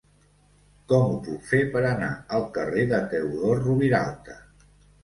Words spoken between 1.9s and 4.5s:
anar al carrer de Teodor Roviralta?